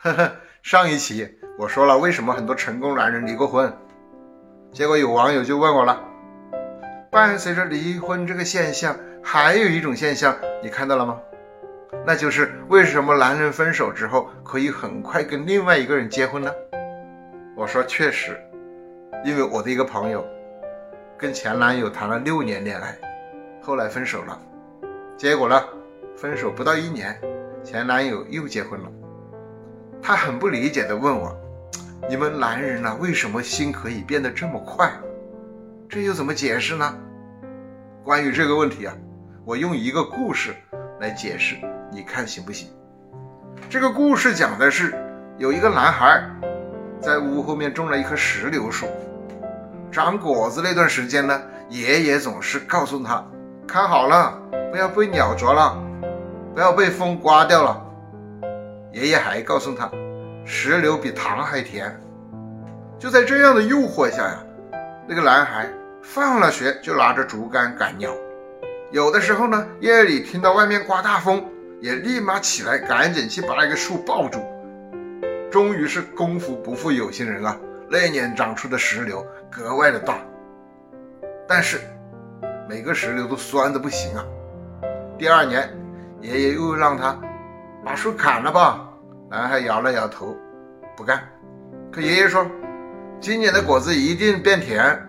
[0.00, 0.30] 呵呵，
[0.62, 3.76] 上一期我说了为什么很多成功男人离过婚，
[4.70, 6.00] 结果有网友就问我了。
[7.10, 11.18] 伴随着离婚这个现象，还有一种现象，你看到了吗？
[12.06, 16.52] 那就是为什么男人分手之后可以很快跟另外一个人结婚呢？
[17.56, 18.40] 我说确实，
[19.24, 20.24] 因为我的一个朋友
[21.18, 22.96] 跟前男友谈了六年恋爱，
[23.60, 24.40] 后来分手了，
[25.16, 25.60] 结果呢，
[26.16, 27.20] 分手不到一年，
[27.64, 28.88] 前男友又结婚了。
[30.02, 31.36] 他很不理解的问我
[32.08, 34.90] ：“你们男人呢，为什么心可以变得这么快？
[35.88, 36.96] 这又怎么解释呢？”
[38.04, 38.94] 关于这个问题啊，
[39.44, 40.54] 我用一个故事
[41.00, 41.56] 来解释，
[41.92, 42.68] 你看行不行？
[43.68, 44.94] 这个故事讲的是
[45.36, 46.24] 有一个男孩
[47.00, 48.86] 在屋后面种了一棵石榴树，
[49.90, 53.22] 长果子那段时间呢，爷爷总是告诉他
[53.66, 55.76] 看好了，不要被鸟啄了，
[56.54, 57.84] 不要被风刮掉了。
[58.92, 59.90] 爷爷还告诉他，
[60.44, 61.98] 石榴比糖还甜。
[62.98, 64.44] 就在这样的诱惑下呀，
[65.08, 65.68] 那个男孩。
[66.00, 68.10] 放了学就拿着竹竿赶鸟，
[68.92, 71.44] 有的时候呢，夜里听到外面刮大风，
[71.82, 74.40] 也立马起来赶紧去把那个树抱住。
[75.50, 77.54] 终于是功夫不负有心人啊，
[77.90, 80.18] 那年长出的石榴格外的大，
[81.46, 81.78] 但是
[82.66, 84.24] 每个石榴都酸的不行啊。
[85.18, 85.68] 第二年，
[86.22, 87.20] 爷爷又让他
[87.84, 88.88] 把树砍了吧，
[89.30, 90.36] 男孩摇了摇头，
[90.96, 91.22] 不干。
[91.90, 92.46] 可爷爷说，
[93.20, 95.00] 今年的果子一定变甜。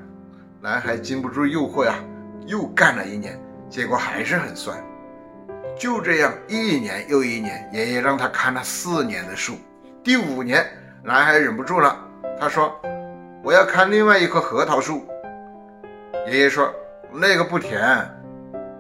[0.62, 1.96] 男孩经不住诱惑呀，
[2.46, 4.78] 又干了一年，结果还是很酸。
[5.78, 9.58] 就这样一年又一年，爷爷让他砍了四年的树。
[10.04, 10.66] 第五年，
[11.04, 11.98] 男孩忍不住了，
[12.40, 12.74] 他说
[13.44, 15.06] ：“我要砍另外一棵核桃树。”
[16.28, 16.74] 爷爷说
[17.12, 18.10] ：“那个不甜。”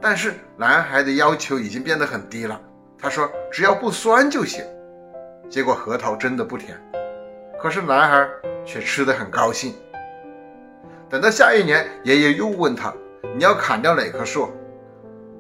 [0.02, 2.60] 但是男孩的要求已经变得很低了，
[3.02, 4.64] 他说：“只要不酸就行。”
[5.50, 6.78] 结果核桃真的不甜，
[7.61, 8.30] 可是男孩
[8.66, 9.73] 却吃得很高兴。
[11.09, 12.94] 等到下一年，爷爷又问他
[13.36, 14.52] ：“你要砍掉哪棵树？”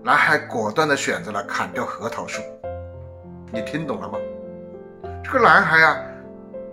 [0.01, 2.41] 男孩果断地选择了砍掉核桃树。
[3.51, 4.17] 你听懂了吗？
[5.23, 5.97] 这个男孩啊，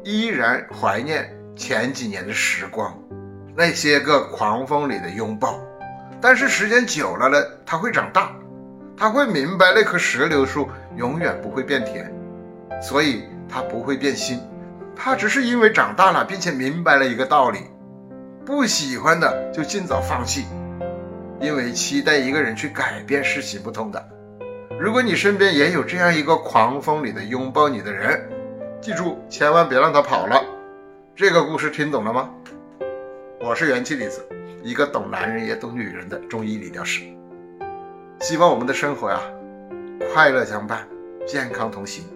[0.05, 2.97] 依然怀念前几年的时光，
[3.55, 5.61] 那些个狂风里的拥抱。
[6.21, 7.37] 但是时间久了呢，
[7.67, 8.31] 他会长大，
[8.97, 12.11] 他会明白那棵石榴树永远不会变甜，
[12.81, 14.41] 所以他不会变心。
[14.97, 17.59] 他只是因为长大了，并且明白了一个道理。
[18.47, 20.47] 不喜欢的就尽早放弃，
[21.41, 24.03] 因为期待一个人去改变是行不通的。
[24.81, 28.27] 如果你身边也有这样一个狂风里的拥抱你的人，
[28.81, 30.43] 记住千万别让他跑了。
[31.15, 32.31] 这个故事听懂了吗？
[33.41, 34.27] 我是元气李子，
[34.63, 37.03] 一个懂男人也懂女人的中医理疗师。
[38.21, 39.21] 希望我们的生活呀，
[40.13, 40.87] 快乐相伴，
[41.27, 42.16] 健康同行。